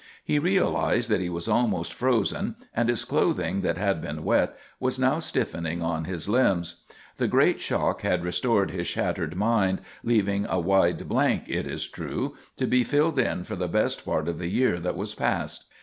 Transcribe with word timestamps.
He 0.23 0.39
realized 0.39 1.11
that 1.11 1.21
he 1.21 1.29
was 1.29 1.47
almost 1.47 1.93
frozen, 1.93 2.55
and 2.75 2.89
his 2.89 3.05
clothing, 3.05 3.61
that 3.61 3.77
had 3.77 4.01
been 4.01 4.23
wet, 4.23 4.57
was 4.79 4.97
now 4.97 5.19
stiffening 5.19 5.83
on 5.83 6.05
his 6.05 6.27
limbs. 6.27 6.77
The 7.17 7.27
great 7.27 7.61
shock 7.61 8.01
had 8.01 8.23
restored 8.23 8.71
his 8.71 8.87
shattered 8.87 9.35
mind, 9.35 9.79
leaving 10.03 10.47
a 10.49 10.59
wide 10.59 11.07
blank, 11.07 11.43
it 11.47 11.67
is 11.67 11.87
true, 11.87 12.35
to 12.57 12.65
be 12.65 12.83
filled 12.83 13.19
in 13.19 13.43
for 13.43 13.55
the 13.55 13.67
best 13.67 14.03
part 14.03 14.27
of 14.27 14.39
the 14.39 14.47
year 14.47 14.79
that 14.79 14.97
was 14.97 15.13
past. 15.13 15.65